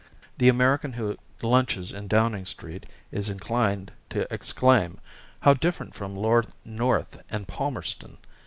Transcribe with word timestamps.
the 0.39 0.49
American 0.49 0.93
who 0.93 1.15
lunches 1.43 1.91
in 1.91 2.07
Downing 2.07 2.47
Street 2.47 2.87
is 3.11 3.29
inclined 3.29 3.91
to 4.09 4.25
exclaim: 4.33 4.99
"How 5.41 5.53
different 5.53 5.93
from 5.93 6.15
Lord 6.15 6.47
North 6.65 7.21
and 7.29 7.47
Palmerston!" 7.47 8.17